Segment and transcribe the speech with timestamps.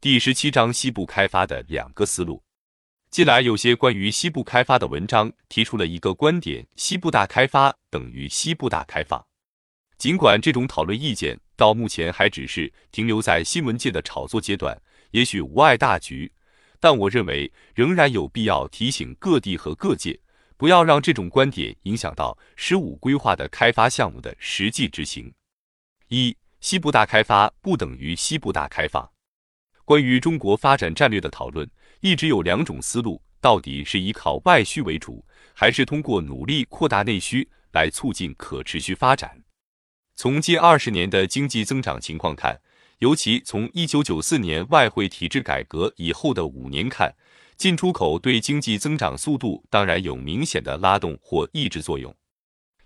[0.00, 2.40] 第十七章西部开发的两个思路。
[3.10, 9.26] 近来有些关于西部开发的文章提出了一个观点：西部大开发等于西部大开放。
[9.96, 14.80] 尽管这种讨论意见到目前还只是停留在新闻界的炒作阶段，
[15.10, 16.30] 也许无碍大局，
[16.78, 20.16] 但我认为仍然有必要提醒各地和各界，
[20.56, 25.34] 不要让这种观点影响到“十五”规划的开发项目的实际执行。
[26.06, 29.10] 一、西部大开发不等于西部大开放。
[29.88, 31.66] 关于中国发展战略的讨论，
[32.02, 35.24] 一直有两种思路：到底是依靠外需为主，
[35.54, 39.42] 还是通过努力扩大内需来促进可持续发展？
[40.14, 42.60] 从近二十年的经济增长情况看，
[42.98, 47.10] 尤其从一九九四年外汇体制改革以后的五年看，
[47.56, 52.14] 进出口对经济增长速度当然有明显的拉动或抑制作用。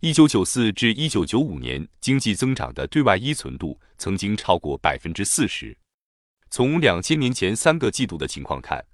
[0.00, 5.74] 一九九四至一九九五年经济增长的对外依存度曾经超过百分之四十。
[6.50, 8.84] 从两千年前三个季度的情况看，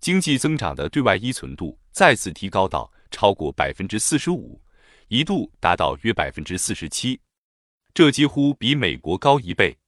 [0.00, 4.60] 经济增长的对外依存度再次提高到超过百分之四十五，
[5.08, 7.18] 一度达到约百分之四十七。
[7.94, 9.78] 这几乎比美国高一倍。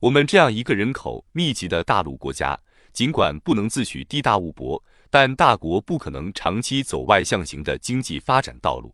[0.00, 2.60] 我们这样一个人口密集的大陆国家，
[2.92, 8.92] 尽管不能自诩地大物博，但大国不可能长期走外向型的经济发展道路。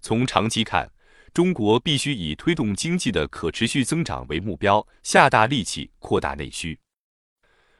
[0.00, 0.90] 从长期看，
[1.32, 6.78] 中国必须以推动经济的可持续增长为目标，下大力气扩大内需。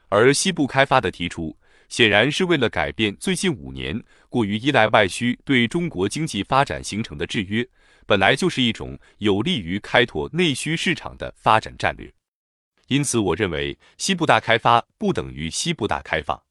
[0.07, 7.67] 而西部开发的提出，显然是为了改变最近五年过于依赖外需对中国经济发展形成的制约。
[8.05, 12.11] 本来就是一种有利于开拓内需市场的发展战略，
[12.87, 16.41] 因此我认为西部大开发不等于西部大开放。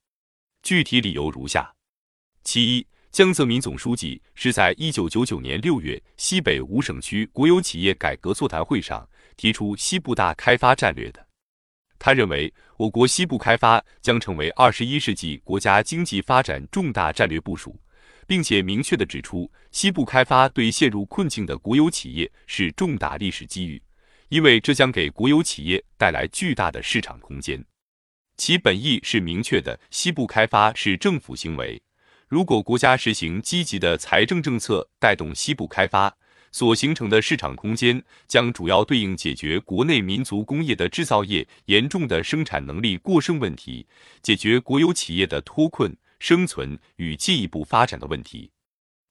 [0.63, 1.75] 具体理由如下：
[2.45, 11.27] 其一，江泽民总书记是在一九九九年六月西北五省区国有企业改革座谈会上提出西部大开发战略的。
[11.99, 17.79] 他认为，我国西部开发将成为二十一世纪国家经济发展重大战略部署。
[18.29, 23.83] 并且明确地指出，西部开发对陷入困境的国有企业是重大历史机遇，
[24.29, 27.65] 因为这将给国有企业带来巨大的市场空间。
[28.37, 31.81] 其本意是明确的：西部开发是政府行为，
[32.29, 36.15] 如果国家实行积极的财政政策带动西部开发，
[36.53, 43.87] 所形成的市场空间将主要对应解决国内民族工业的制造业严重的生产能力过剩问题，
[44.23, 45.97] 解决国有企业的脱困。
[46.21, 48.51] 生存与进一步发展的问题。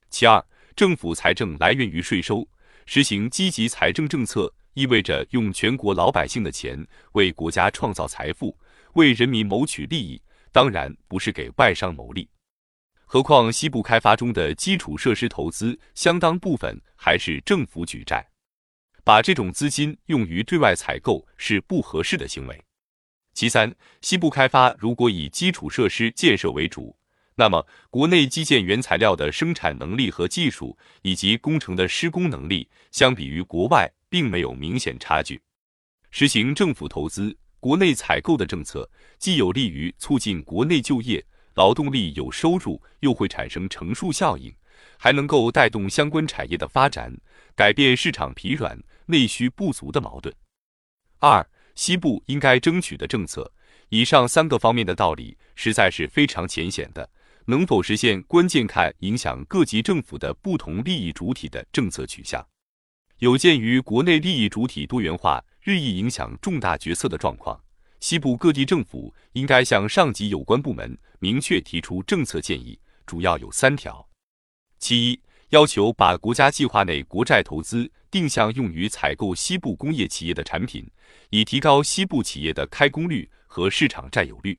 [0.10, 0.46] 其二，
[0.76, 2.46] 政府财政来源于税收，
[2.86, 8.58] 实行积极财政政策，意味着用全国老百姓的钱为国家创造财富，
[8.96, 12.28] 为人民谋取利益，当然不是给外商谋利。
[13.10, 18.28] 何况西部开发中的基础设施投资，相当部分还是政府举债，
[19.06, 22.62] 把这种资金用于对外采购是不合适的行为。
[23.34, 26.98] 其三，西部开发如果以基础设施建设为主，
[27.36, 35.42] 那么国内基建原材料的生产能力和技术，以及工程的施工能力，相比于国外并没有明显差距。
[36.12, 41.26] 实行政府投资、国内采购的政策，既有利于促进国内就业，
[41.58, 44.56] 劳动力有收入，又会产生乘数效应，
[44.98, 47.14] 还能够带动相关产业的发展，
[47.54, 50.34] 改变市场疲软、内需不足的矛盾。
[51.20, 51.46] 二。
[51.78, 53.54] 西部应该争取的政策，
[53.90, 57.08] 以上三个方面的道理实在是非常浅显的，
[57.46, 62.44] 能否实现，关键看影响各级政府的不同利益主体的政策取向。
[63.20, 67.64] 有鉴于国内利益主体多元化日益影响重大决策的状况，
[68.00, 74.08] 西部各地政府应该向上级有关部门明确提出政策建议，主要有三条：
[74.80, 80.86] 其一，要求把国家计划内国债投资定向用于采购西部工业企业的产品。
[81.30, 84.58] 以提高西部企业的开工率和市场占有率。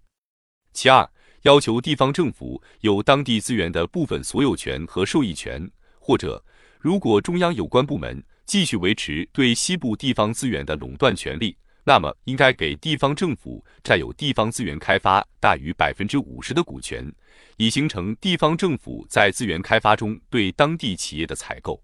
[0.73, 1.09] 其二，
[1.43, 6.43] 要求地方政府有当地资源的部分所有权和受益权，或者，
[6.79, 17.11] 如果中央有关部门继续维持对西部地方资源的垄断权利，那么应该给地方政府占有地方资源开发大于百分之五十的股权，
[17.57, 21.83] 以形成地方政府在资源开发中对当地企业的采购。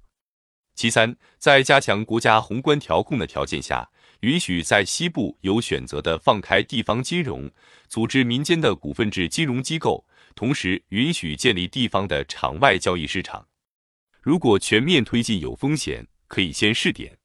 [0.75, 3.89] 其三，在加强国家宏观调控的条件下。
[4.21, 7.51] 允许在西部有选择的放开地方金融，
[7.89, 10.03] 组织民间的股份制金融机构，
[10.35, 13.47] 同时允许建立地方的场外交易市场。
[14.23, 17.19] 如果全面推进有风险，可以先试点。